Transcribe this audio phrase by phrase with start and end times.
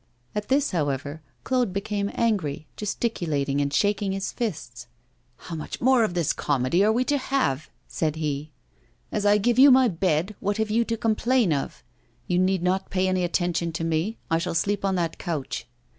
[0.33, 4.87] At this, however, Claude became angry, gesticulating and shaking his fists.
[5.37, 8.49] 'How much more of this comedy are we to have?' said he.
[9.11, 11.83] 'As I give you my bed, what have you to complain of?
[12.25, 14.17] You need not pay any attention to me.
[14.31, 15.67] I shall sleep on that couch.